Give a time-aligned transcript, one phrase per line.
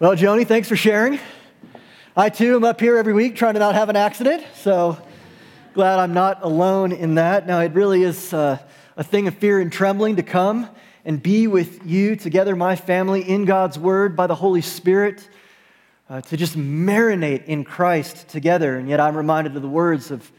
[0.00, 1.20] Well, Joni, thanks for sharing.
[2.16, 4.96] I too am up here every week trying to not have an accident, so
[5.74, 7.46] glad I'm not alone in that.
[7.46, 8.56] Now, it really is uh,
[8.96, 10.70] a thing of fear and trembling to come
[11.04, 15.28] and be with you together, my family, in God's Word by the Holy Spirit,
[16.08, 18.78] uh, to just marinate in Christ together.
[18.78, 20.32] And yet, I'm reminded of the words of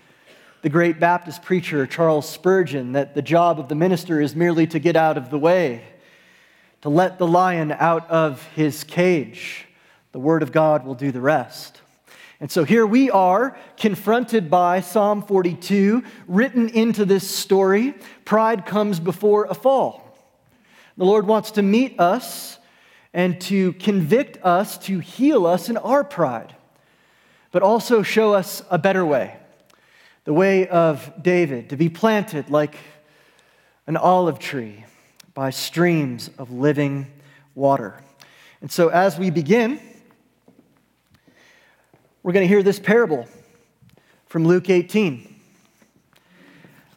[0.64, 4.80] the great Baptist preacher Charles Spurgeon that the job of the minister is merely to
[4.80, 5.84] get out of the way,
[6.82, 9.68] to let the lion out of his cage.
[10.12, 11.82] The Word of God will do the rest.
[12.40, 17.94] And so here we are, confronted by Psalm 42, written into this story.
[18.26, 20.18] Pride comes before a fall.
[20.98, 22.58] The Lord wants to meet us
[23.14, 26.56] and to convict us, to heal us in our pride,
[27.52, 29.38] but also show us a better way
[30.24, 32.76] the way of David, to be planted like
[33.88, 34.86] an olive tree
[35.42, 37.08] by streams of living
[37.56, 37.96] water.
[38.62, 39.80] And so, as we begin,
[42.22, 43.28] we're going to hear this parable
[44.28, 45.36] from Luke 18.
[46.16, 46.20] I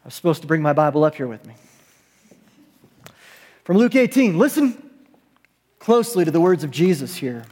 [0.05, 1.55] was supposed to bring my Bible up here with me.
[3.63, 4.91] From Luke 18, listen
[5.79, 7.45] closely to the words of Jesus here.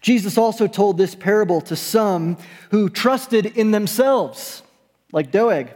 [0.00, 2.36] Jesus also told this parable to some
[2.70, 4.62] who trusted in themselves,
[5.10, 5.70] like Doeg,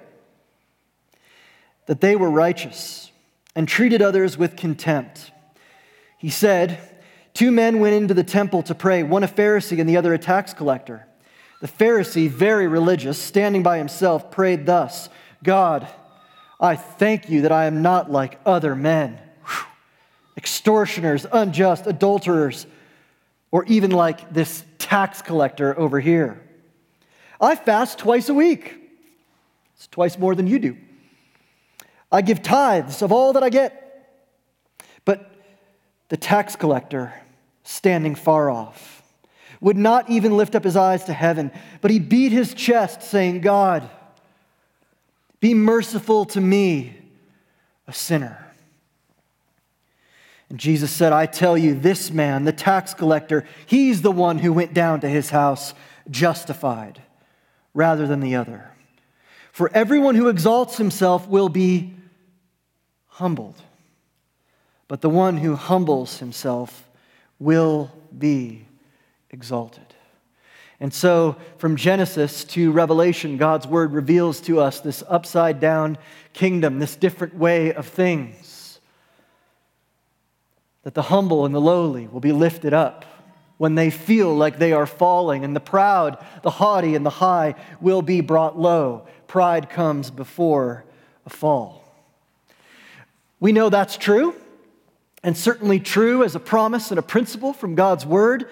[1.86, 3.10] that they were righteous
[3.54, 5.30] and treated others with contempt.
[6.18, 6.78] He said,
[7.34, 10.18] Two men went into the temple to pray, one a Pharisee and the other a
[10.18, 11.06] tax collector.
[11.60, 15.08] The Pharisee, very religious, standing by himself, prayed thus
[15.42, 15.88] God,
[16.60, 19.20] I thank you that I am not like other men,
[20.36, 22.66] extortioners, unjust, adulterers
[23.50, 26.42] or even like this tax collector over here.
[27.40, 28.74] I fast twice a week.
[29.76, 30.76] It's twice more than you do.
[32.14, 33.80] I give tithes of all that I get.
[35.04, 35.30] But
[36.08, 37.12] the tax collector,
[37.64, 39.02] standing far off,
[39.60, 43.40] would not even lift up his eyes to heaven, but he beat his chest, saying,
[43.40, 43.88] God,
[45.40, 46.96] be merciful to me,
[47.88, 48.46] a sinner.
[50.48, 54.52] And Jesus said, I tell you, this man, the tax collector, he's the one who
[54.52, 55.74] went down to his house
[56.08, 57.02] justified
[57.72, 58.70] rather than the other.
[59.50, 61.94] For everyone who exalts himself will be
[63.14, 63.56] humbled,
[64.88, 66.88] but the one who humbles himself
[67.38, 68.66] will be
[69.30, 69.94] exalted.
[70.80, 75.96] And so, from Genesis to Revelation, God's word reveals to us this upside down
[76.32, 78.80] kingdom, this different way of things
[80.82, 83.04] that the humble and the lowly will be lifted up
[83.56, 87.54] when they feel like they are falling, and the proud, the haughty, and the high
[87.80, 89.06] will be brought low.
[89.28, 90.84] Pride comes before
[91.24, 91.83] a fall.
[93.44, 94.34] We know that's true,
[95.22, 98.48] and certainly true as a promise and a principle from God's word.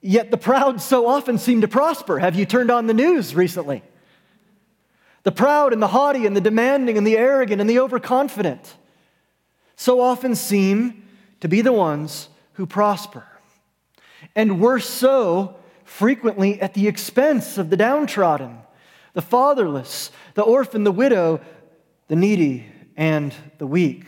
[0.00, 2.20] Yet the proud so often seem to prosper.
[2.20, 3.82] Have you turned on the news recently?
[5.24, 8.76] The proud and the haughty and the demanding and the arrogant and the overconfident
[9.74, 11.02] so often seem
[11.40, 13.26] to be the ones who prosper.
[14.36, 18.58] And worse so, frequently at the expense of the downtrodden,
[19.14, 21.40] the fatherless, the orphan, the widow,
[22.06, 22.66] the needy,
[23.02, 24.04] and the weak.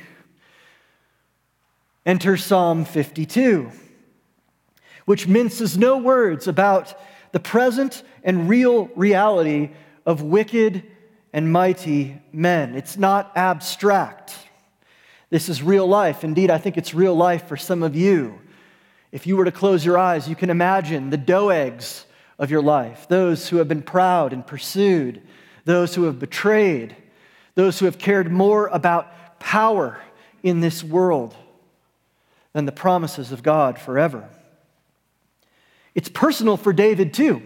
[2.06, 3.72] Enter Psalm 52,
[5.04, 6.94] which minces no words about
[7.32, 9.70] the present and real reality
[10.06, 10.84] of wicked
[11.32, 12.76] and mighty men.
[12.76, 14.32] It's not abstract.
[15.28, 16.22] This is real life.
[16.22, 18.38] Indeed, I think it's real life for some of you.
[19.10, 22.04] If you were to close your eyes, you can imagine the Doegs
[22.38, 25.20] of your life, those who have been proud and pursued,
[25.64, 26.94] those who have betrayed,
[27.54, 30.00] those who have cared more about power
[30.42, 31.34] in this world
[32.52, 34.28] than the promises of God forever.
[35.94, 37.42] It's personal for David, too.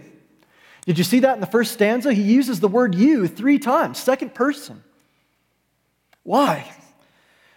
[0.85, 2.13] Did you see that in the first stanza?
[2.13, 4.83] He uses the word you three times, second person.
[6.23, 6.71] Why?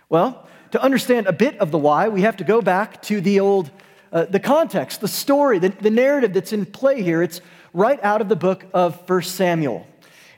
[0.09, 3.41] Well, to understand a bit of the why, we have to go back to the
[3.41, 3.71] old,
[4.13, 7.23] uh, the context, the story, the, the narrative that's in play here.
[7.23, 7.41] It's
[7.73, 9.87] right out of the book of 1 Samuel.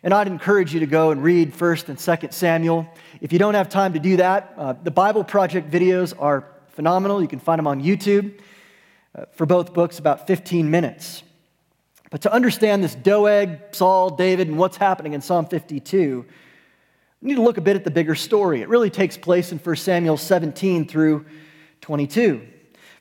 [0.04, 2.86] And I'd encourage you to go and read 1st and 2nd Samuel.
[3.22, 7.22] If you don't have time to do that, uh, the Bible Project videos are phenomenal.
[7.22, 8.38] You can find them on YouTube
[9.14, 11.22] uh, for both books, about 15 minutes.
[12.10, 16.26] But to understand this Doeg, Saul, David, and what's happening in Psalm 52,
[17.22, 18.60] we need to look a bit at the bigger story.
[18.60, 21.24] It really takes place in 1 Samuel 17 through
[21.80, 22.46] 22.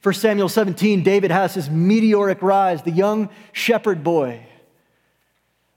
[0.02, 4.48] 1 Samuel 17, David has his meteoric rise, the young shepherd boy,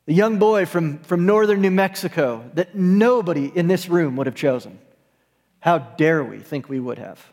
[0.06, 4.36] the young boy from, from northern New Mexico that nobody in this room would have
[4.36, 4.78] chosen.
[5.60, 7.32] How dare we think we would have?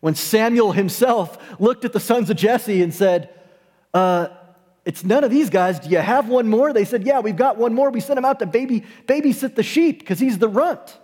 [0.00, 3.30] When Samuel himself looked at the sons of Jesse and said,
[3.94, 4.28] uh,
[4.84, 5.80] It's none of these guys.
[5.80, 6.74] Do you have one more?
[6.74, 7.88] They said, Yeah, we've got one more.
[7.88, 10.98] We sent him out to baby, babysit the sheep because he's the runt.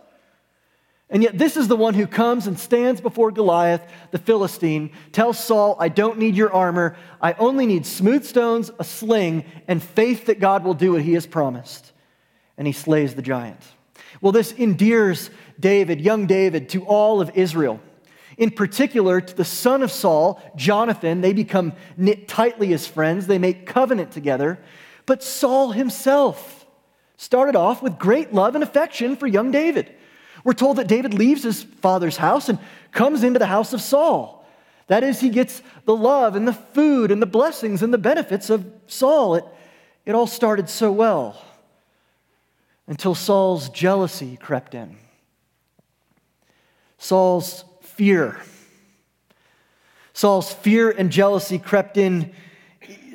[1.13, 5.43] And yet, this is the one who comes and stands before Goliath, the Philistine, tells
[5.43, 6.97] Saul, I don't need your armor.
[7.21, 11.15] I only need smooth stones, a sling, and faith that God will do what he
[11.15, 11.93] has promised.
[12.57, 13.61] And he slays the giant.
[14.21, 17.81] Well, this endears David, young David, to all of Israel.
[18.39, 23.27] In particular, to the son of Saul, Jonathan, they become knit tightly as friends.
[23.27, 24.61] They make covenant together.
[25.07, 26.67] But Saul himself
[27.17, 29.93] started off with great love and affection for young David.
[30.45, 32.59] We're told that David leaves his father's house and
[32.93, 34.47] comes into the house of Saul.
[34.87, 38.51] That is, he gets the love and the food and the blessings and the benefits
[38.51, 39.37] of Saul.
[39.37, 39.45] It,
[40.05, 41.41] it all started so well
[42.87, 44.97] until Saul's jealousy crept in.
[46.99, 48.41] Saul's fear.
[50.13, 52.33] Saul's fear and jealousy crept in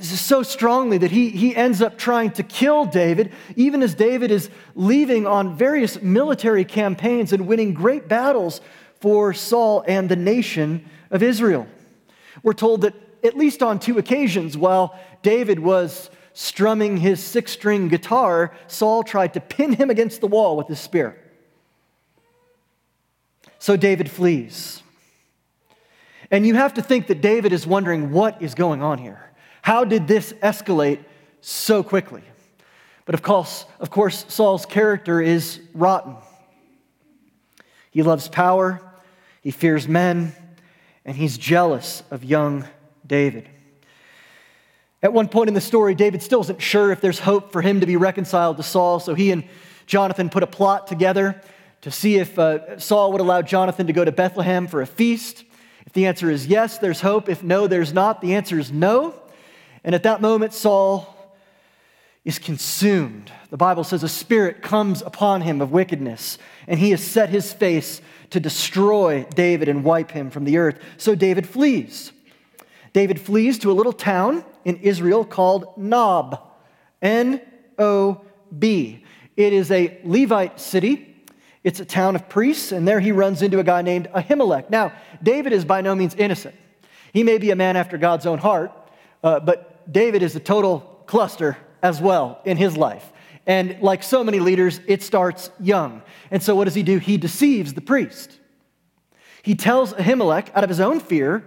[0.01, 4.49] so strongly that he, he ends up trying to kill David, even as David is
[4.75, 8.61] leaving on various military campaigns and winning great battles
[8.99, 11.67] for Saul and the nation of Israel.
[12.43, 12.93] We're told that
[13.23, 19.33] at least on two occasions, while David was strumming his six string guitar, Saul tried
[19.33, 21.17] to pin him against the wall with his spear.
[23.57, 24.83] So David flees.
[26.29, 29.31] And you have to think that David is wondering what is going on here.
[29.65, 30.99] How did this escalate
[31.41, 32.21] so quickly?
[33.05, 36.17] But of course, of course, Saul's character is rotten.
[37.89, 38.79] He loves power,
[39.41, 40.33] he fears men,
[41.03, 42.67] and he's jealous of young
[43.07, 43.49] David.
[45.01, 47.79] At one point in the story, David still isn't sure if there's hope for him
[47.79, 49.45] to be reconciled to Saul, so he and
[49.87, 51.41] Jonathan put a plot together
[51.81, 55.43] to see if uh, Saul would allow Jonathan to go to Bethlehem for a feast.
[55.87, 57.29] If the answer is yes, there's hope.
[57.29, 58.21] If no, there's not.
[58.21, 59.15] The answer is no.
[59.85, 61.15] And at that moment, Saul
[62.25, 63.31] is consumed.
[63.51, 67.53] The Bible says a spirit comes upon him of wickedness, and he has set his
[67.53, 68.01] face
[68.31, 70.79] to destroy David and wipe him from the earth.
[70.97, 72.11] So David flees.
[72.93, 76.41] David flees to a little town in Israel called Nob,
[77.01, 77.39] N
[77.77, 78.21] O
[78.57, 79.03] B.
[79.37, 81.15] It is a Levite city.
[81.63, 84.69] It's a town of priests, and there he runs into a guy named Ahimelech.
[84.71, 86.55] Now, David is by no means innocent.
[87.13, 88.71] He may be a man after God's own heart,
[89.23, 93.11] uh, but David is a total cluster as well in his life.
[93.47, 96.01] And like so many leaders, it starts young.
[96.31, 96.97] And so what does he do?
[96.97, 98.39] He deceives the priest.
[99.43, 101.43] He tells Ahimelech, out of his own fear,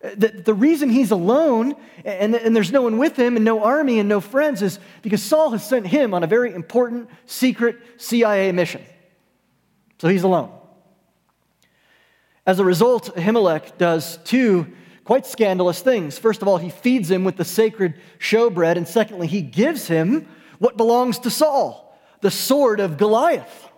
[0.00, 1.74] that the reason he's alone
[2.04, 5.22] and, and there's no one with him and no army and no friends is because
[5.22, 8.82] Saul has sent him on a very important secret CIA mission.
[9.98, 10.52] So he's alone.
[12.46, 14.72] As a result, Ahimelech does two
[15.06, 16.18] quite scandalous things.
[16.18, 20.28] First of all, he feeds him with the sacred showbread, and secondly, he gives him
[20.58, 23.68] what belongs to Saul, the sword of Goliath.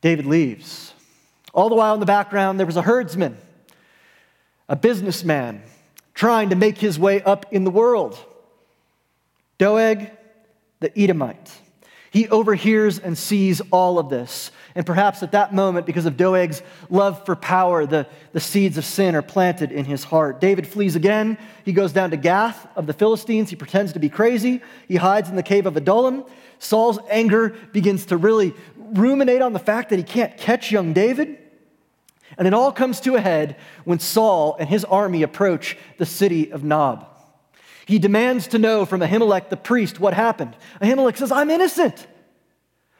[0.00, 0.92] David leaves.
[1.54, 3.38] All the while in the background, there was a herdsman,
[4.68, 5.62] a businessman
[6.12, 8.18] trying to make his way up in the world.
[9.58, 10.10] Doeg,
[10.80, 11.52] the Edomite.
[12.12, 14.50] He overhears and sees all of this.
[14.74, 18.84] And perhaps at that moment, because of Doeg's love for power, the, the seeds of
[18.84, 20.38] sin are planted in his heart.
[20.38, 21.38] David flees again.
[21.64, 23.48] He goes down to Gath of the Philistines.
[23.48, 24.60] He pretends to be crazy.
[24.88, 26.24] He hides in the cave of Adullam.
[26.58, 31.38] Saul's anger begins to really ruminate on the fact that he can't catch young David.
[32.36, 36.52] And it all comes to a head when Saul and his army approach the city
[36.52, 37.08] of Nob.
[37.86, 40.56] He demands to know from Ahimelech the priest what happened.
[40.80, 42.06] Ahimelech says, I'm innocent.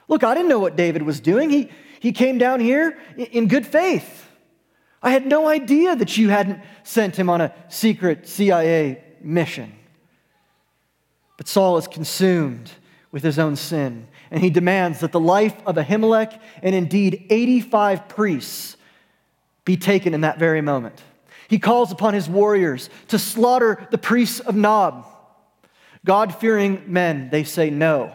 [0.09, 1.51] Look, I didn't know what David was doing.
[1.51, 4.29] He, he came down here in good faith.
[5.03, 9.73] I had no idea that you hadn't sent him on a secret CIA mission.
[11.37, 12.71] But Saul is consumed
[13.11, 18.09] with his own sin, and he demands that the life of Ahimelech and indeed 85
[18.09, 18.77] priests
[19.65, 21.03] be taken in that very moment.
[21.49, 25.07] He calls upon his warriors to slaughter the priests of Nob.
[26.05, 28.13] God fearing men, they say no.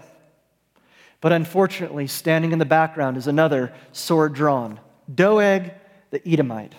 [1.28, 4.80] But unfortunately, standing in the background is another sword drawn
[5.14, 5.74] Doeg
[6.10, 6.72] the Edomite,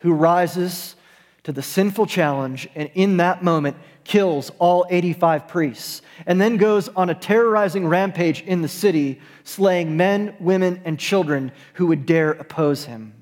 [0.00, 0.94] who rises
[1.44, 6.90] to the sinful challenge and in that moment kills all 85 priests and then goes
[6.90, 12.32] on a terrorizing rampage in the city, slaying men, women, and children who would dare
[12.32, 13.14] oppose him.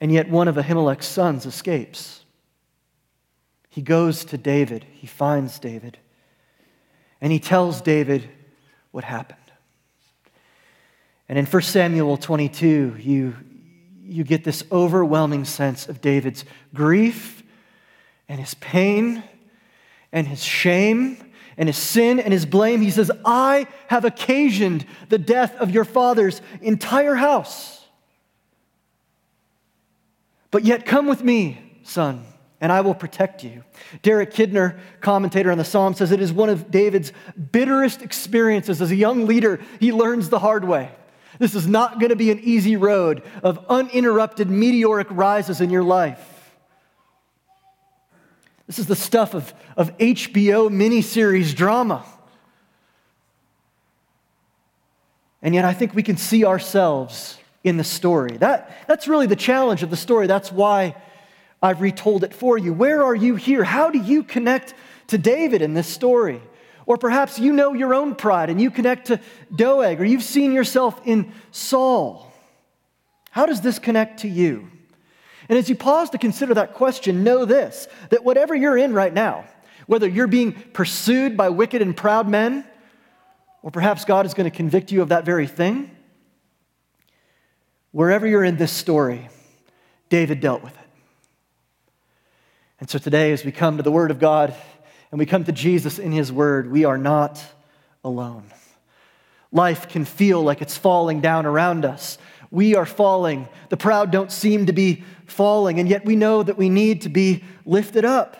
[0.00, 2.24] And yet, one of Ahimelech's sons escapes.
[3.68, 5.98] He goes to David, he finds David
[7.20, 8.28] and he tells David
[8.90, 9.38] what happened.
[11.28, 13.36] And in 1 Samuel 22, you,
[14.02, 17.42] you get this overwhelming sense of David's grief
[18.28, 19.22] and his pain
[20.12, 21.18] and his shame
[21.56, 22.80] and his sin and his blame.
[22.80, 27.86] He says, I have occasioned the death of your father's entire house.
[30.50, 32.24] But yet come with me, son,
[32.60, 33.64] and I will protect you.
[34.02, 37.12] Derek Kidner, commentator on the Psalm, says it is one of David's
[37.52, 39.60] bitterest experiences as a young leader.
[39.78, 40.90] He learns the hard way.
[41.38, 45.82] This is not going to be an easy road of uninterrupted meteoric rises in your
[45.82, 46.26] life.
[48.66, 52.04] This is the stuff of, of HBO miniseries drama.
[55.42, 58.36] And yet, I think we can see ourselves in the story.
[58.36, 60.26] That, that's really the challenge of the story.
[60.26, 60.94] That's why
[61.62, 62.72] I've retold it for you.
[62.72, 63.64] Where are you here?
[63.64, 64.74] How do you connect
[65.08, 66.40] to David in this story?
[66.86, 69.20] Or perhaps you know your own pride and you connect to
[69.54, 72.32] Doeg, or you've seen yourself in Saul.
[73.30, 74.70] How does this connect to you?
[75.48, 79.12] And as you pause to consider that question, know this that whatever you're in right
[79.12, 79.44] now,
[79.86, 82.64] whether you're being pursued by wicked and proud men,
[83.62, 85.90] or perhaps God is going to convict you of that very thing,
[87.90, 89.28] wherever you're in this story,
[90.08, 90.79] David dealt with it.
[92.80, 94.54] And so today, as we come to the Word of God
[95.10, 97.42] and we come to Jesus in His Word, we are not
[98.02, 98.50] alone.
[99.52, 102.16] Life can feel like it's falling down around us.
[102.50, 103.48] We are falling.
[103.68, 107.10] The proud don't seem to be falling, and yet we know that we need to
[107.10, 108.36] be lifted up.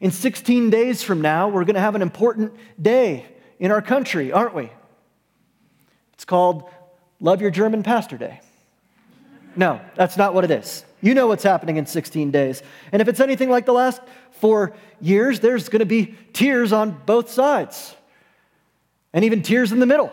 [0.00, 3.24] In 16 days from now, we're going to have an important day
[3.60, 4.70] in our country, aren't we?
[6.14, 6.68] It's called
[7.20, 8.40] Love Your German Pastor Day.
[9.54, 10.84] No, that's not what it is.
[11.02, 12.62] You know what's happening in 16 days.
[12.92, 16.96] And if it's anything like the last four years, there's going to be tears on
[17.04, 17.94] both sides,
[19.12, 20.12] and even tears in the middle.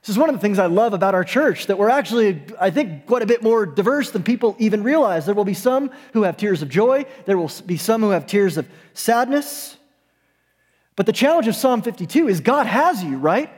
[0.00, 2.70] This is one of the things I love about our church that we're actually, I
[2.70, 5.26] think, quite a bit more diverse than people even realize.
[5.26, 8.26] There will be some who have tears of joy, there will be some who have
[8.26, 9.76] tears of sadness.
[10.94, 13.50] But the challenge of Psalm 52 is God has you, right?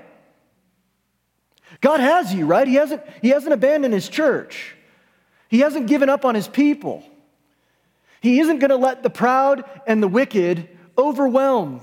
[1.80, 2.66] God has you, right?
[2.66, 4.74] He hasn't, he hasn't abandoned his church.
[5.50, 7.04] He hasn't given up on his people.
[8.22, 11.82] He isn't going to let the proud and the wicked overwhelm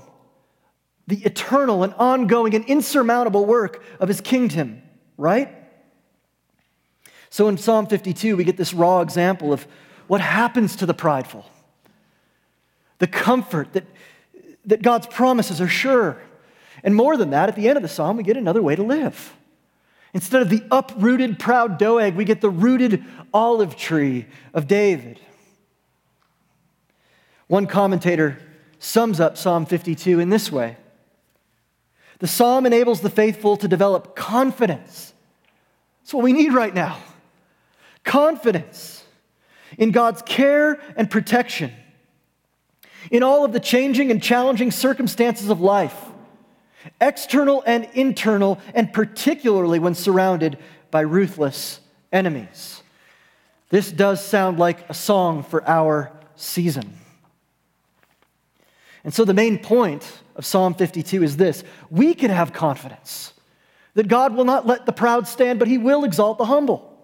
[1.08, 4.82] the eternal and ongoing and insurmountable work of his kingdom,
[5.16, 5.48] right?
[7.30, 9.66] So in Psalm 52, we get this raw example of
[10.06, 11.46] what happens to the prideful.
[12.98, 13.86] The comfort that,
[14.66, 16.20] that God's promises are sure.
[16.84, 18.82] And more than that, at the end of the psalm, we get another way to
[18.82, 19.34] live.
[20.14, 25.20] Instead of the uprooted, proud Doeg, we get the rooted olive tree of David.
[27.46, 28.38] One commentator
[28.78, 30.76] sums up Psalm 52 in this way
[32.20, 35.12] The psalm enables the faithful to develop confidence.
[36.00, 36.98] That's what we need right now
[38.04, 39.04] confidence
[39.76, 41.72] in God's care and protection,
[43.10, 46.07] in all of the changing and challenging circumstances of life
[47.00, 50.58] external and internal, and particularly when surrounded
[50.90, 51.80] by ruthless
[52.12, 52.82] enemies.
[53.70, 56.94] This does sound like a song for our season.
[59.04, 63.32] And so, the main point of Psalm 52 is this we can have confidence
[63.94, 66.94] that God will not let the proud stand, but He will exalt the humble.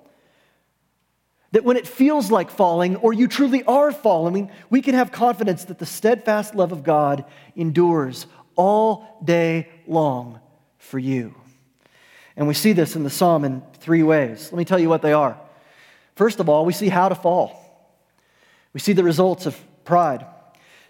[1.53, 5.65] That when it feels like falling, or you truly are falling, we can have confidence
[5.67, 10.41] that the steadfast love of God endures all day long
[10.79, 11.35] for you.
[12.37, 14.51] And we see this in the psalm in three ways.
[14.53, 15.39] Let me tell you what they are.
[16.17, 17.61] First of all, we see how to fall,
[18.73, 20.27] we see the results of pride.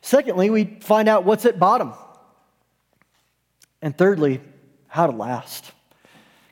[0.00, 1.94] Secondly, we find out what's at bottom.
[3.80, 4.40] And thirdly,
[4.86, 5.72] how to last.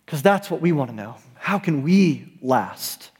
[0.05, 1.17] Because that's what we want to know.
[1.35, 3.11] How can we last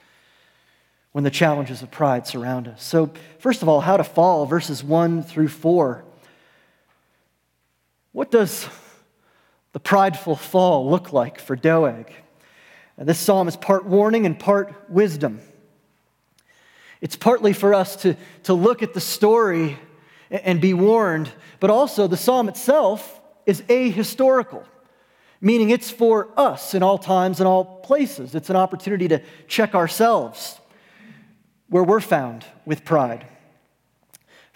[1.13, 2.83] when the challenges of pride surround us?
[2.83, 6.05] So, first of all, how to fall, verses 1 through 4.
[8.13, 8.69] What does
[9.73, 12.13] the prideful fall look like for Doeg?
[12.97, 15.41] And this psalm is part warning and part wisdom.
[17.01, 19.79] It's partly for us to, to look at the story
[20.31, 24.65] and be warned, but also the psalm itself is ahistorical,
[25.41, 28.35] meaning it's for us in all times and all places.
[28.35, 30.61] It's an opportunity to check ourselves
[31.69, 33.27] where we're found with pride.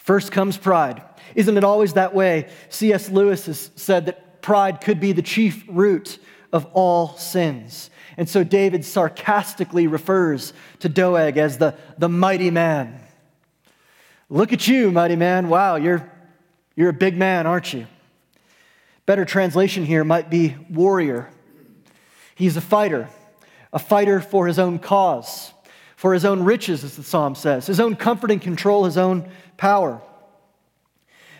[0.07, 1.03] First comes pride.
[1.35, 2.49] Isn't it always that way?
[2.69, 3.11] C.S.
[3.11, 6.21] Lewis has said that pride could be the chief root
[6.53, 7.91] of all sins.
[8.17, 13.01] And so David sarcastically refers to Doeg as the, the mighty man.
[14.31, 15.49] Look at you, mighty man.
[15.49, 16.09] Wow, you're,
[16.77, 17.89] you're a big man, aren't you?
[19.07, 21.31] Better translation here might be warrior.
[22.37, 23.09] He's a fighter.
[23.73, 25.53] a fighter for his own cause,
[25.97, 29.29] for his own riches, as the psalm says, his own comfort and control, his own
[29.57, 30.01] power.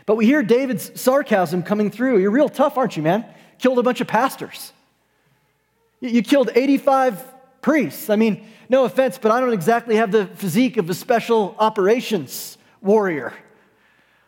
[0.07, 2.19] But we hear David's sarcasm coming through.
[2.19, 3.25] You're real tough, aren't you, man?
[3.59, 4.73] Killed a bunch of pastors.
[6.01, 7.25] You killed 85
[7.61, 8.11] priests.
[8.11, 12.57] I mean, no offense, but I don't exactly have the physique of a special operations
[12.81, 13.35] warrior.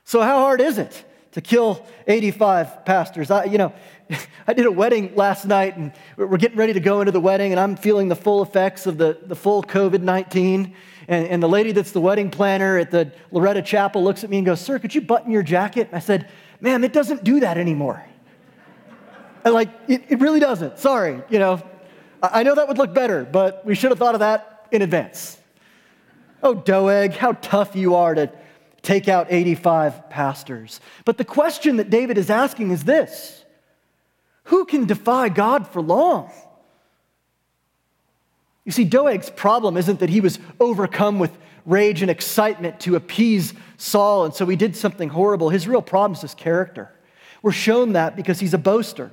[0.05, 3.31] So, how hard is it to kill 85 pastors?
[3.31, 3.73] I, you know,
[4.47, 7.53] I did a wedding last night, and we're getting ready to go into the wedding,
[7.53, 10.75] and I'm feeling the full effects of the, the full COVID 19.
[11.09, 14.39] And, and the lady that's the wedding planner at the Loretto Chapel looks at me
[14.39, 15.89] and goes, Sir, could you button your jacket?
[15.89, 18.05] And I said, Ma'am, it doesn't do that anymore.
[19.45, 20.79] And like, it, it really doesn't.
[20.79, 21.63] Sorry, you know.
[22.21, 25.39] I know that would look better, but we should have thought of that in advance.
[26.43, 28.31] Oh, Doeg, how tough you are to
[28.83, 30.81] take out 85 pastors.
[31.05, 33.38] But the question that David is asking is this
[34.49, 36.31] Who can defy God for long?
[38.65, 41.37] You see, Doeg's problem isn't that he was overcome with
[41.67, 45.51] rage and excitement to appease Saul, and so he did something horrible.
[45.51, 46.91] His real problem is his character.
[47.43, 49.11] We're shown that because he's a boaster.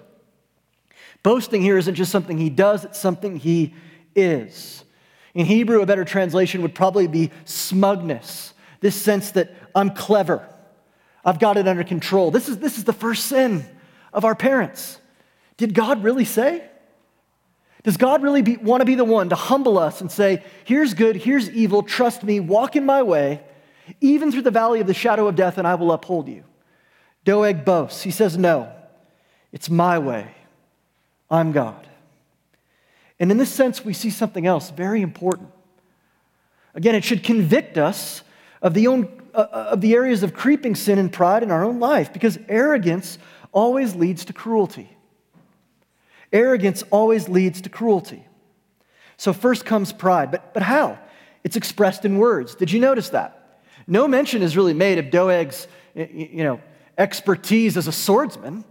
[1.21, 3.73] Boasting here isn't just something he does, it's something he
[4.15, 4.85] is.
[5.33, 10.47] In Hebrew, a better translation would probably be smugness, this sense that I'm clever,
[11.25, 12.31] I've got it under control.
[12.31, 13.65] This is, this is the first sin
[14.13, 15.01] of our parents.
[15.57, 16.63] Did God really say?
[17.83, 20.95] Does God really be, want to be the one to humble us and say, here's
[20.95, 23.41] good, here's evil, trust me, walk in my way,
[24.01, 26.43] even through the valley of the shadow of death, and I will uphold you?
[27.25, 28.01] Doeg boasts.
[28.01, 28.71] He says, no,
[29.51, 30.31] it's my way.
[31.29, 31.87] I'm God.
[33.19, 35.49] And in this sense, we see something else very important.
[36.73, 38.23] Again, it should convict us
[38.63, 41.63] of the, own, uh, uh, of the areas of creeping sin and pride in our
[41.63, 43.19] own life because arrogance
[43.51, 44.94] always leads to cruelty.
[46.35, 48.23] Arrogance always leads to cruelty.
[49.17, 50.99] So, first comes pride, but, but how?
[51.43, 52.53] It's expressed in words.
[52.55, 53.61] Did you notice that?
[53.87, 56.61] No mention is really made of Doeg's you know,
[56.97, 58.65] expertise as a swordsman.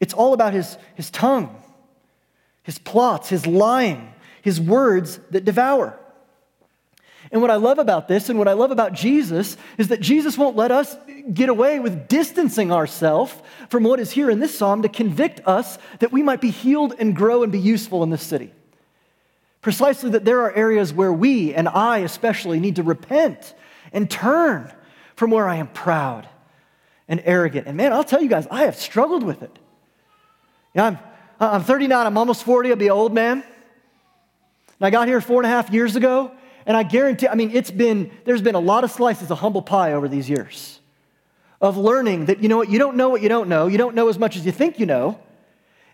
[0.00, 1.54] It's all about his, his tongue
[2.66, 5.96] his plots, his lying, his words that devour.
[7.32, 10.38] And what I love about this and what I love about Jesus is that Jesus
[10.38, 10.96] won't let us
[11.32, 13.34] get away with distancing ourselves
[13.68, 16.94] from what is here in this psalm to convict us that we might be healed
[16.98, 18.52] and grow and be useful in this city.
[19.60, 23.54] Precisely that there are areas where we, and I especially, need to repent
[23.92, 24.72] and turn
[25.16, 26.28] from where I am proud
[27.08, 27.66] and arrogant.
[27.66, 29.58] And man, I'll tell you guys, I have struggled with it.
[30.74, 30.98] You know, I'm,
[31.40, 33.42] I'm 39, I'm almost 40, I'll be an old man.
[34.78, 36.30] And I got here four and a half years ago,
[36.66, 39.62] and I guarantee, I mean, it's been, there's been a lot of slices of humble
[39.62, 40.80] pie over these years
[41.60, 43.94] of learning that, you know what, you don't know what you don't know, you don't
[43.94, 45.18] know as much as you think you know,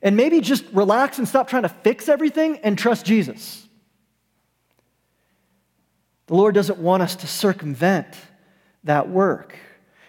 [0.03, 3.69] and maybe just relax and stop trying to fix everything and trust Jesus.
[6.27, 8.17] The Lord doesn't want us to circumvent
[8.85, 9.57] that work.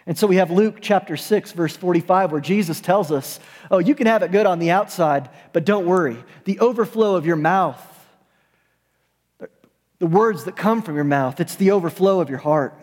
[0.06, 3.95] And so we have Luke chapter 6, verse 45, where Jesus tells us, Oh, you
[3.95, 6.21] can have it good on the outside, but don't worry.
[6.45, 7.82] The overflow of your mouth,
[10.03, 12.77] the words that come from your mouth, it's the overflow of your heart.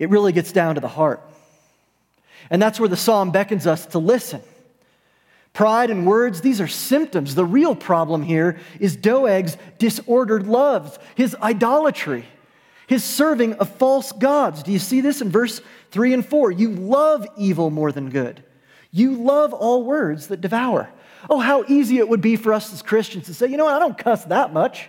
[0.00, 1.22] It really gets down to the heart.
[2.50, 4.42] And that's where the psalm beckons us to listen.
[5.52, 7.36] Pride and words, these are symptoms.
[7.36, 12.26] The real problem here is Doeg's disordered loves, his idolatry
[12.88, 14.62] his serving of false gods.
[14.62, 16.50] Do you see this in verse 3 and 4?
[16.50, 18.44] You love evil more than good.
[18.90, 20.90] You love all words that devour.
[21.30, 23.74] Oh, how easy it would be for us as Christians to say, you know what,
[23.74, 24.88] I don't cuss that much.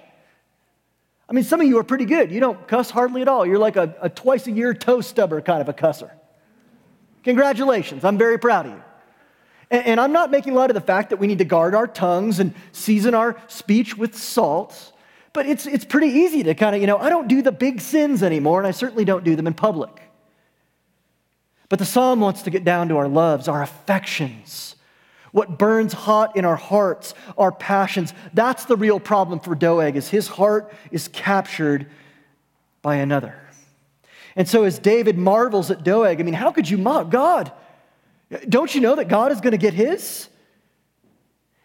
[1.30, 2.32] I mean, some of you are pretty good.
[2.32, 3.46] You don't cuss hardly at all.
[3.46, 6.12] You're like a, a twice a year toe stubber kind of a cusser.
[7.24, 8.04] Congratulations.
[8.04, 8.84] I'm very proud of you.
[9.72, 11.88] And, and I'm not making light of the fact that we need to guard our
[11.88, 14.91] tongues and season our speech with salt.
[15.32, 17.82] But it's, it's pretty easy to kind of, you know, I don't do the big
[17.82, 20.02] sins anymore, and I certainly don't do them in public.
[21.69, 24.72] But the psalm wants to get down to our loves, our affections,
[25.34, 28.13] what burns hot in our hearts, our passions.
[28.34, 31.88] That's the real problem for Doeg, is his heart is captured
[32.82, 33.36] by another.
[34.36, 37.52] And so as David marvels at Doeg, I mean, how could you mock God?
[38.48, 40.30] Don't you know that God is going to get his?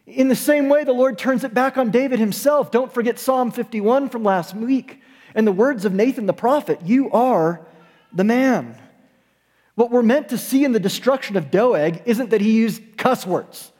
[0.06, 2.70] In the same way, the Lord turns it back on David himself.
[2.70, 5.02] Don't forget Psalm 51 from last week
[5.34, 7.60] and the words of Nathan the prophet You are
[8.12, 8.76] the man.
[9.78, 13.24] What we're meant to see in the destruction of Doeg isn't that he used cuss
[13.24, 13.70] words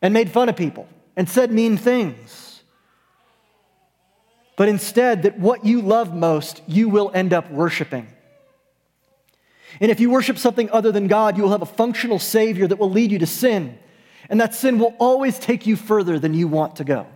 [0.00, 2.62] and made fun of people and said mean things,
[4.54, 8.06] but instead that what you love most, you will end up worshiping.
[9.80, 12.78] And if you worship something other than God, you will have a functional Savior that
[12.78, 13.76] will lead you to sin
[14.28, 17.08] And that sin will always take you further than you want to go.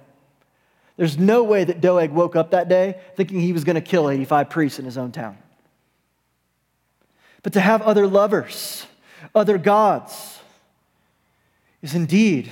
[0.97, 4.11] There's no way that Doeg woke up that day thinking he was going to kill
[4.11, 5.39] 85 priests in his own town.
[7.43, 8.87] But to have other lovers,
[9.35, 10.39] other gods,
[11.83, 12.51] is indeed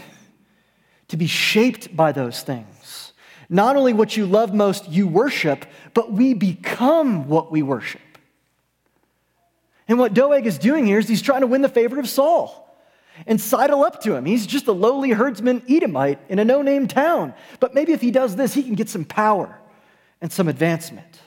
[1.08, 3.12] to be shaped by those things.
[3.48, 8.00] Not only what you love most, you worship, but we become what we worship.
[9.86, 12.66] And what Doeg is doing here is he's trying to win the favor of Saul
[13.26, 14.26] and sidle up to him.
[14.26, 17.34] He's just a lowly herdsman Edomite in a no name town.
[17.58, 19.58] But maybe if he does this, he can get some power
[20.20, 21.20] and some advancement.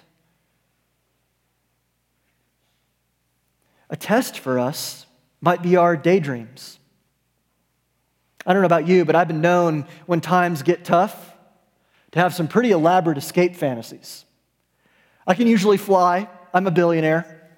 [3.91, 5.06] A test for us
[5.41, 6.80] might be our daydreams.
[8.45, 11.36] I don't know about you, but I've been known when times get tough
[12.12, 14.25] to have some pretty elaborate escape fantasies.
[15.27, 17.49] I can usually fly, I'm a billionaire.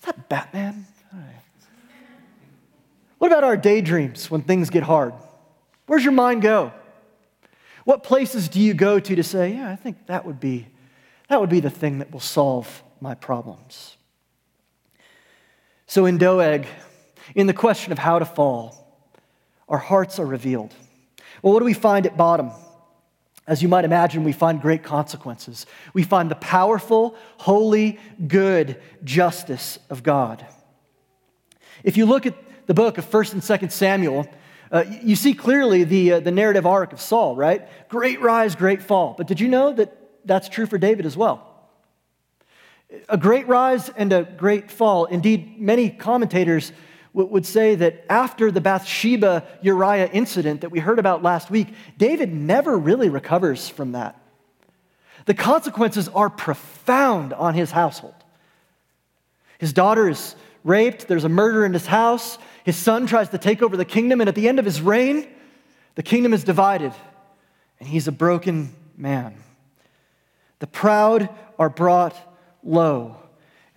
[0.00, 0.86] Is that Batman?
[3.18, 5.12] What about our daydreams when things get hard?
[5.86, 6.72] Where's your mind go?
[7.84, 10.68] What places do you go to to say, yeah, I think that would be,
[11.28, 13.97] that would be the thing that will solve my problems?
[15.88, 16.66] So in Doeg,
[17.34, 18.74] in the question of how to fall,
[19.70, 20.74] our hearts are revealed.
[21.42, 22.50] Well, what do we find at bottom?
[23.46, 25.64] As you might imagine, we find great consequences.
[25.94, 30.46] We find the powerful, holy, good justice of God.
[31.82, 32.34] If you look at
[32.66, 34.28] the book of 1st and 2nd Samuel,
[34.70, 37.66] uh, you see clearly the, uh, the narrative arc of Saul, right?
[37.88, 39.14] Great rise, great fall.
[39.16, 39.96] But did you know that
[40.26, 41.47] that's true for David as well?
[43.08, 45.04] A great rise and a great fall.
[45.06, 46.72] Indeed, many commentators
[47.12, 52.32] would say that after the Bathsheba Uriah incident that we heard about last week, David
[52.32, 54.20] never really recovers from that.
[55.26, 58.14] The consequences are profound on his household.
[59.58, 63.62] His daughter is raped, there's a murder in his house, his son tries to take
[63.62, 65.26] over the kingdom, and at the end of his reign,
[65.96, 66.92] the kingdom is divided,
[67.80, 69.34] and he's a broken man.
[70.60, 72.14] The proud are brought
[72.62, 73.16] low,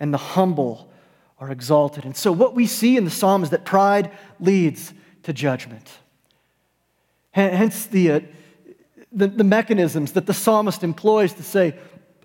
[0.00, 0.90] and the humble
[1.38, 2.04] are exalted.
[2.04, 5.90] And so, what we see in the psalm is that pride leads to judgment.
[7.32, 8.20] Hence, the, uh,
[9.10, 11.74] the, the mechanisms that the psalmist employs to say,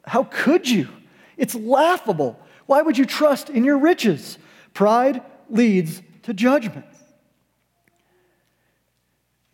[0.06, 0.90] How could you?
[1.38, 2.40] It's laughable.
[2.66, 4.38] Why would you trust in your riches?
[4.74, 6.86] Pride leads to judgment.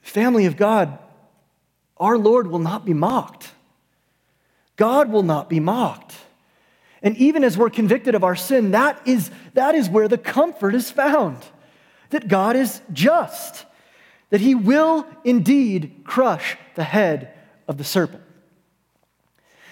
[0.01, 0.97] Family of God,
[1.97, 3.51] our Lord will not be mocked.
[4.75, 6.15] God will not be mocked.
[7.03, 10.73] And even as we're convicted of our sin, that is, that is where the comfort
[10.73, 11.37] is found
[12.11, 13.65] that God is just,
[14.29, 17.33] that He will indeed crush the head
[17.67, 18.23] of the serpent.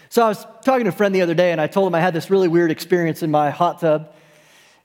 [0.09, 2.01] So I was talking to a friend the other day, and I told him I
[2.01, 4.13] had this really weird experience in my hot tub.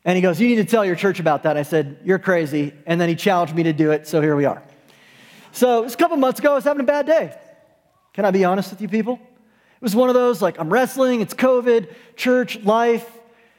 [0.05, 1.57] And he goes, You need to tell your church about that.
[1.57, 2.73] I said, You're crazy.
[2.87, 4.63] And then he challenged me to do it, so here we are.
[5.51, 7.37] So, it was a couple months ago, I was having a bad day.
[8.13, 9.19] Can I be honest with you people?
[9.87, 13.09] Was one of those like, I'm wrestling, it's COVID, church, life.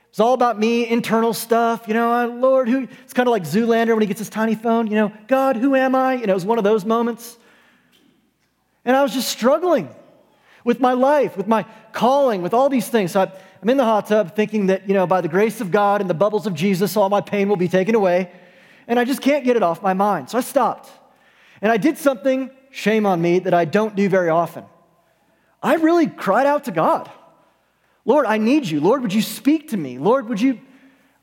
[0.10, 1.88] It's all about me, internal stuff.
[1.88, 2.86] You know, Lord, who?
[3.06, 4.88] It's kind of like Zoolander when he gets his tiny phone.
[4.88, 6.16] You know, God, who am I?
[6.16, 7.38] You know, it was one of those moments.
[8.84, 9.88] And I was just struggling
[10.66, 13.14] with my life, with my calling, with all these things.
[13.14, 15.72] So I, I'm in the hot tub thinking that, you know, by the grace of
[15.72, 18.30] God and the bubbles of Jesus, all my pain will be taken away.
[18.86, 20.30] And I just can't get it off my mind.
[20.30, 20.90] So I stopped.
[21.62, 24.66] And I did something, shame on me, that I don't do very often.
[25.62, 27.10] I really cried out to God
[28.08, 28.80] Lord, I need you.
[28.80, 29.98] Lord, would you speak to me?
[29.98, 30.62] Lord, would you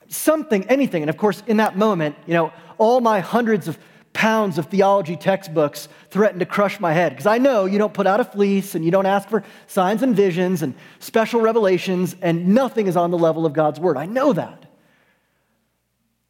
[0.09, 1.03] something, anything?
[1.03, 3.79] And of course, in that moment, you know, all my hundreds of
[4.13, 8.07] pounds of theology textbooks threatened to crush my head because I know you don't put
[8.07, 12.49] out a fleece and you don't ask for signs and visions and special revelations, and
[12.49, 13.97] nothing is on the level of God's word.
[13.97, 14.67] I know that.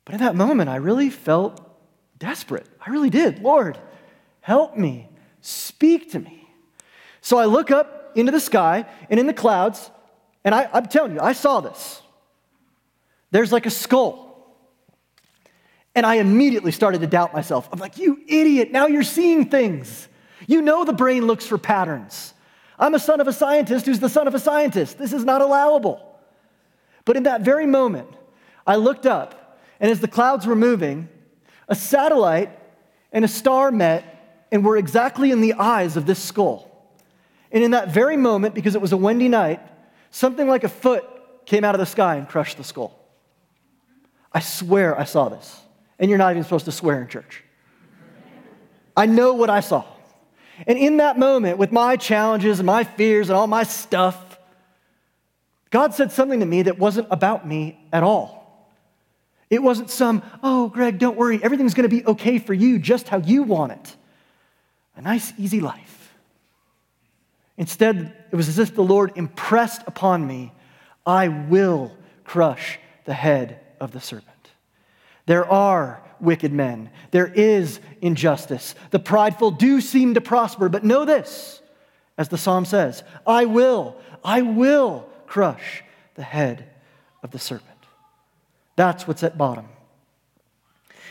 [0.05, 1.61] But in that moment, I really felt
[2.21, 2.69] desperate.
[2.81, 3.41] I really did.
[3.41, 3.77] Lord,
[4.41, 5.09] help me,
[5.41, 6.49] speak to me.
[7.21, 9.91] So I look up into the sky and in the clouds,
[10.45, 12.03] and I, I'm telling you, I saw this.
[13.31, 14.25] There's like a skull
[15.95, 17.69] and I immediately started to doubt myself.
[17.73, 20.09] I'm like, you idiot, now you're seeing things.
[20.47, 22.35] You know the brain looks for patterns.
[22.79, 24.99] I'm a son of a scientist who's the son of a scientist.
[24.99, 26.19] This is not allowable.
[27.05, 28.09] But in that very moment,
[28.67, 31.09] I looked up, and as the clouds were moving,
[31.69, 32.59] a satellite
[33.13, 36.74] and a star met and were exactly in the eyes of this skull.
[37.55, 39.61] And in that very moment, because it was a windy night,
[40.11, 41.05] something like a foot
[41.47, 42.99] came out of the sky and crushed the skull.
[44.33, 45.61] I swear I saw this
[45.99, 47.45] and you're not even supposed to swear in church.
[48.97, 49.85] I know what I saw.
[50.67, 54.39] And in that moment, with my challenges and my fears and all my stuff,
[55.71, 58.43] God said something to me that wasn't about me at all.
[59.49, 63.09] It wasn't some, oh, Greg, don't worry, everything's going to be okay for you just
[63.09, 63.97] how you want it.
[64.97, 66.04] A nice, easy life.
[67.57, 70.53] Instead, it was as if the Lord impressed upon me,
[71.07, 71.93] I will
[72.25, 74.31] crush the head of the serpent.
[75.27, 78.75] There are wicked men, there is injustice.
[78.91, 81.61] The prideful do seem to prosper, but know this,
[82.17, 85.83] as the psalm says, I will, I will crush
[86.15, 86.65] the head
[87.23, 87.71] of the serpent.
[88.77, 89.69] That's what's at bottom.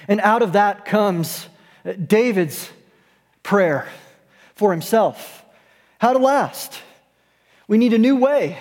[0.08, 1.48] And out of that comes
[2.06, 2.70] David's
[3.42, 3.88] prayer
[4.56, 5.43] for himself
[6.04, 6.82] how to last.
[7.66, 8.58] We need a new way,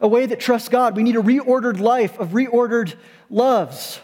[0.00, 0.94] a way that trusts God.
[0.94, 2.94] We need a reordered life of reordered
[3.28, 3.98] loves.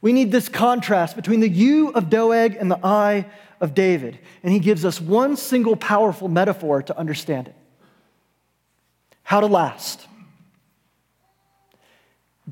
[0.00, 3.26] We need this contrast between the you of Doeg and the I
[3.60, 4.20] of David.
[4.44, 7.56] And he gives us one single powerful metaphor to understand it.
[9.24, 10.06] How to last.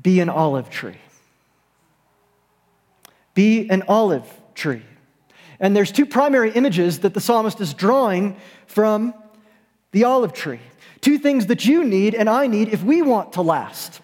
[0.01, 0.99] Be an olive tree.
[3.35, 4.83] Be an olive tree.
[5.61, 8.35] And there's two primary images that the psalmist is drawing
[8.67, 9.13] from
[9.91, 10.59] the olive tree.
[11.01, 14.01] Two things that you need and I need if we want to last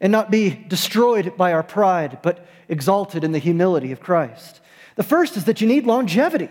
[0.00, 4.60] and not be destroyed by our pride, but exalted in the humility of Christ.
[4.96, 6.48] The first is that you need longevity.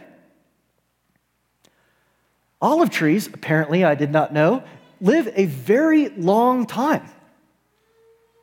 [2.61, 4.63] Olive trees, apparently, I did not know,
[5.01, 7.07] live a very long time.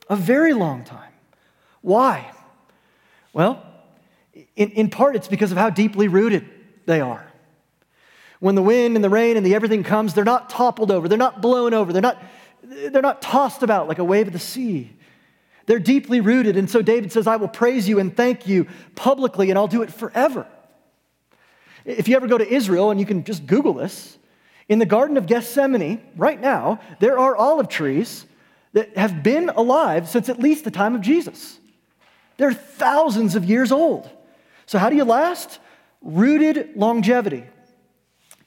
[0.09, 1.13] A very long time.
[1.81, 2.31] Why?
[3.33, 3.65] Well,
[4.57, 6.49] in, in part, it's because of how deeply rooted
[6.87, 7.32] they are.
[8.43, 11.17] When the wind and the rain and the everything comes, they're not toppled over, they're
[11.17, 12.21] not blown over, they're not,
[12.65, 14.91] they're not tossed about like a wave of the sea.
[15.67, 16.57] They're deeply rooted.
[16.57, 19.83] And so David says, I will praise you and thank you publicly, and I'll do
[19.83, 20.49] it forever.
[21.85, 24.19] If you ever go to Israel, and you can just Google this,
[24.69, 28.27] in the Garden of Gethsemane, right now, there are olive trees
[28.73, 31.61] that have been alive since at least the time of Jesus.
[32.39, 34.11] They're thousands of years old.
[34.67, 35.61] So, how do you last?
[36.01, 37.45] Rooted longevity.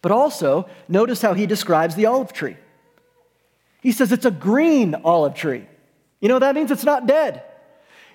[0.05, 2.57] But also, notice how he describes the olive tree.
[3.81, 5.67] He says it's a green olive tree.
[6.19, 6.69] You know that means?
[6.69, 7.41] It's not dead.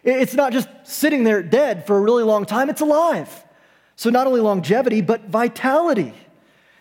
[0.04, 3.44] It's not just sitting there dead for a really long time, it's alive.
[3.96, 6.14] So, not only longevity, but vitality.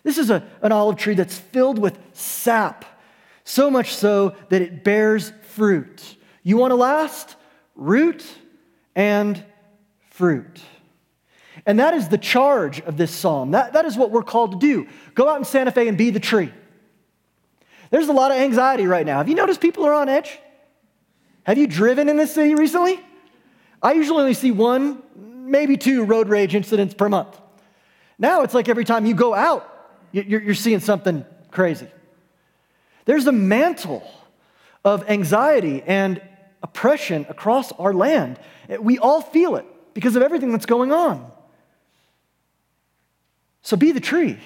[0.04, 2.86] This is a, an olive tree that's filled with sap,
[3.44, 6.18] so much so that it bears fruit.
[6.44, 7.36] You want to last?
[7.74, 8.24] Root
[8.96, 9.44] and
[10.12, 10.62] fruit.
[11.66, 13.52] And that is the charge of this psalm.
[13.52, 14.88] That, that is what we're called to do.
[15.14, 16.52] Go out in Santa Fe and be the tree.
[17.90, 19.18] There's a lot of anxiety right now.
[19.18, 20.40] Have you noticed people are on edge?
[21.44, 23.00] Have you driven in this city recently?
[23.82, 27.40] I usually only see one, maybe two road rage incidents per month.
[28.18, 29.66] Now it's like every time you go out,
[30.12, 31.88] you're, seeing something crazy.
[33.06, 34.04] There's a mantle
[34.84, 36.22] of anxiety and
[36.62, 38.40] oppression across our land.
[38.80, 41.32] We all feel it because of everything that's going on.
[43.62, 44.40] So be the tree.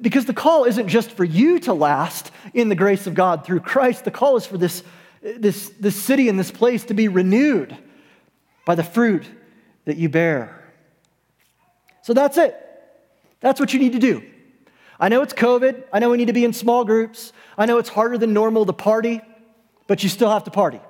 [0.00, 3.60] Because the call isn't just for you to last in the grace of God through
[3.60, 4.82] Christ, the call is for this
[5.22, 7.76] this, this city and this place to be renewed
[8.66, 9.24] by the fruit
[9.84, 10.58] that you bear.
[12.02, 12.56] So that's it.
[13.40, 14.22] That's what you need to do.
[14.98, 15.84] I know it's COVID.
[15.92, 17.32] I know we need to be in small groups.
[17.56, 19.20] I know it's harder than normal to party,
[19.86, 20.80] but you still have to party.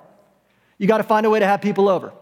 [0.77, 2.13] You got to find a way to have people over.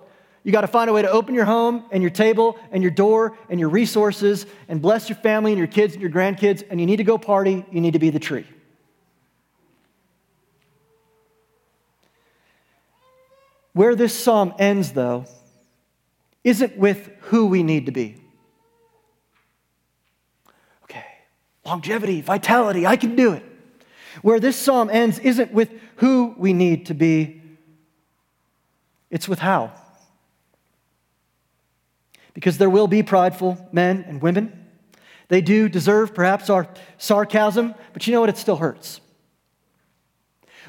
[0.44, 2.92] You got to find a way to open your home and your table and your
[2.92, 6.80] door and your resources and bless your family and your kids and your grandkids, and
[6.80, 7.64] you need to go party.
[7.72, 8.48] You need to be the tree.
[13.74, 15.26] Where this psalm ends, though,
[16.44, 18.18] isn't with who we need to be.
[20.84, 21.06] Okay,
[21.66, 23.44] longevity, vitality, I can do it.
[24.24, 27.42] Where this psalm ends isn't with who we need to be,
[29.10, 29.72] it's with how.
[32.34, 34.58] Because there will be prideful men and women.
[35.28, 36.68] They do deserve perhaps our
[36.98, 38.30] sarcasm, but you know what?
[38.30, 39.02] It still hurts.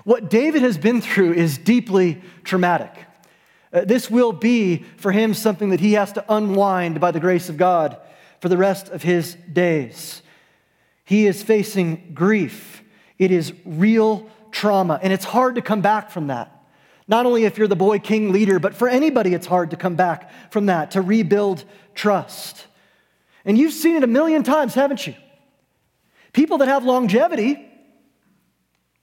[0.05, 2.93] What David has been through is deeply traumatic.
[3.73, 7.49] Uh, this will be for him something that he has to unwind by the grace
[7.49, 7.97] of God
[8.41, 10.23] for the rest of his days.
[11.05, 12.83] He is facing grief,
[13.19, 16.62] it is real trauma, and it's hard to come back from that.
[17.13, 19.97] Not only if you're the boy king leader, but for anybody, it's hard to come
[19.97, 21.63] back from that, to rebuild
[21.95, 22.65] trust.
[23.45, 25.15] And you've seen it a million times, haven't you?
[26.33, 27.69] People that have longevity,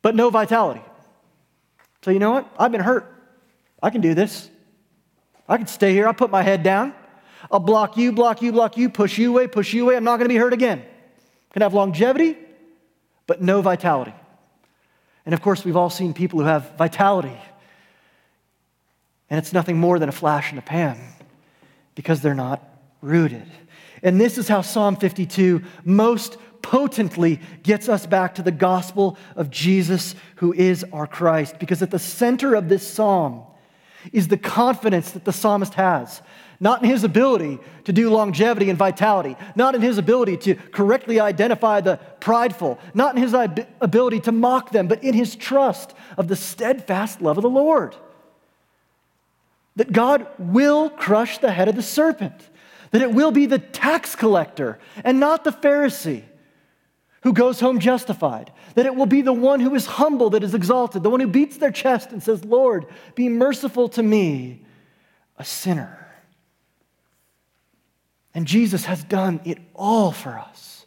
[0.02, 0.82] but no vitality.
[2.02, 2.52] So, you know what?
[2.58, 3.06] I've been hurt.
[3.84, 4.50] I can do this.
[5.48, 6.08] I can stay here.
[6.08, 6.96] I'll put my head down.
[7.52, 9.96] I'll block you, block you, block you, push you away, push you away.
[9.96, 10.84] I'm not going to be hurt again.
[11.54, 12.40] Can have longevity,
[13.28, 14.16] but no vitality.
[15.28, 17.38] And of course, we've all seen people who have vitality.
[19.30, 20.98] And it's nothing more than a flash in the pan
[21.96, 22.64] because they're not
[23.02, 23.46] rooted.
[24.02, 29.50] And this is how Psalm 52 most potently gets us back to the gospel of
[29.50, 31.60] Jesus, who is our Christ.
[31.60, 33.44] Because at the center of this psalm
[34.14, 36.22] is the confidence that the psalmist has.
[36.62, 41.20] Not in his ability to do longevity and vitality, not in his ability to correctly
[41.20, 46.28] identify the prideful, not in his ability to mock them, but in his trust of
[46.28, 47.96] the steadfast love of the Lord.
[49.76, 52.50] That God will crush the head of the serpent,
[52.92, 56.24] that it will be the tax collector and not the Pharisee
[57.22, 60.54] who goes home justified, that it will be the one who is humble that is
[60.54, 64.64] exalted, the one who beats their chest and says, Lord, be merciful to me,
[65.38, 66.08] a sinner.
[68.34, 70.86] And Jesus has done it all for us.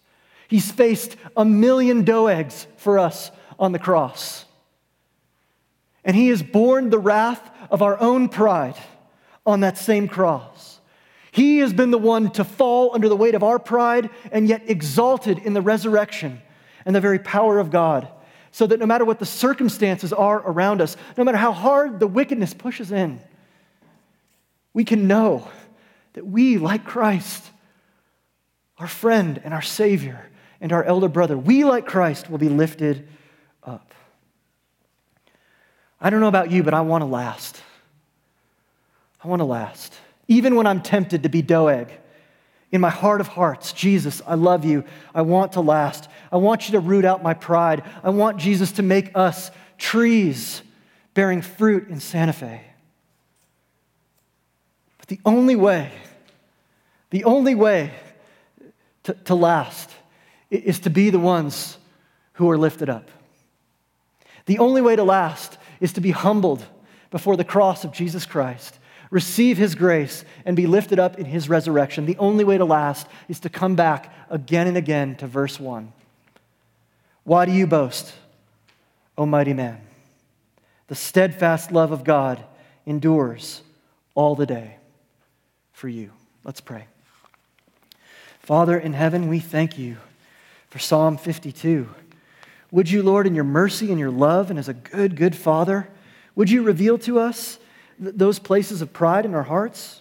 [0.49, 4.45] He's faced a million Doegs for us on the cross.
[6.05, 8.77] And he has borne the wrath of our own pride
[9.47, 10.81] on that same cross.
[11.31, 14.69] He has been the one to fall under the weight of our pride and yet
[14.69, 16.43] exalted in the resurrection
[16.85, 18.09] and the very power of God.
[18.51, 22.07] So that no matter what the circumstances are around us, no matter how hard the
[22.07, 23.19] wickedness pushes in,
[24.75, 25.49] we can know
[26.13, 27.45] that we, like Christ,
[28.77, 30.29] our friend and our Savior
[30.61, 33.09] and our elder brother, we, like Christ, will be lifted
[33.63, 33.92] up.
[36.03, 37.63] I don't know about you, but I want to last.
[39.25, 39.95] I want to last
[40.33, 41.89] even when I'm tempted to be Doeg.
[42.71, 44.85] In my heart of hearts, Jesus, I love you.
[45.15, 46.09] I want to last.
[46.31, 47.85] I want you to root out my pride.
[48.03, 50.63] I want Jesus to make us trees
[51.13, 52.63] bearing fruit in Santa Fe.
[54.97, 55.93] But the only way,
[57.11, 57.93] the only way
[59.03, 59.91] to, to last
[60.49, 61.77] is to be the ones
[62.35, 63.11] who are lifted up.
[64.47, 66.65] The only way to last is to be humbled
[67.11, 68.79] before the cross of Jesus Christ
[69.13, 72.07] receive his grace, and be lifted up in his resurrection.
[72.07, 75.93] The only way to last is to come back again and again to verse 1.
[77.25, 78.15] Why do you boast,
[79.19, 79.83] O mighty man?
[80.89, 82.43] The steadfast love of God
[82.87, 83.61] endures
[84.15, 84.77] all the day
[85.75, 86.11] for you.
[86.43, 86.87] Let's pray.
[88.41, 89.99] Father in heaven, we thank you
[90.71, 91.87] for Psalm 52.
[92.73, 95.89] Would you, Lord, in your mercy and your love, and as a good, good Father,
[96.35, 97.59] would you reveal to us
[97.99, 100.01] those places of pride in our hearts?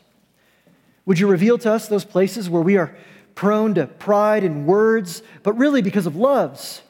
[1.05, 2.95] Would you reveal to us those places where we are
[3.35, 6.81] prone to pride in words, but really because of loves?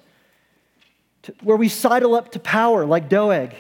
[1.24, 3.56] To, where we sidle up to power like Doeg,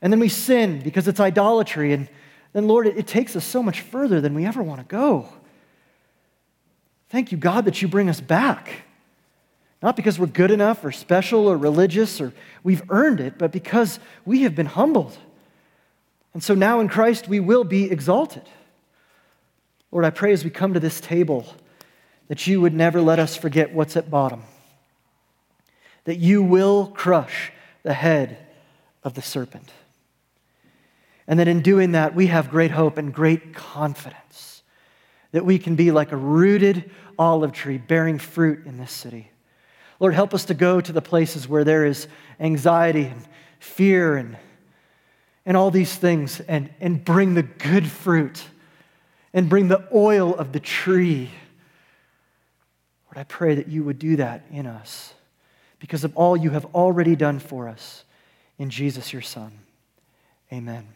[0.00, 2.08] and then we sin because it's idolatry, and
[2.52, 5.28] then, Lord, it, it takes us so much further than we ever want to go.
[7.08, 8.84] Thank you, God, that you bring us back.
[9.82, 13.98] Not because we're good enough or special or religious or we've earned it, but because
[14.24, 15.16] we have been humbled.
[16.34, 18.42] And so now in Christ, we will be exalted.
[19.90, 21.46] Lord, I pray as we come to this table
[22.28, 24.42] that you would never let us forget what's at bottom,
[26.04, 27.50] that you will crush
[27.82, 28.38] the head
[29.02, 29.72] of the serpent.
[31.26, 34.62] And that in doing that, we have great hope and great confidence
[35.32, 39.30] that we can be like a rooted olive tree bearing fruit in this city.
[40.00, 42.08] Lord, help us to go to the places where there is
[42.40, 43.22] anxiety and
[43.60, 44.36] fear and
[45.46, 48.44] and all these things and, and bring the good fruit
[49.32, 51.30] and bring the oil of the tree.
[53.06, 55.14] Lord, I pray that you would do that in us
[55.78, 58.04] because of all you have already done for us
[58.58, 59.50] in Jesus, your Son.
[60.52, 60.86] Amen.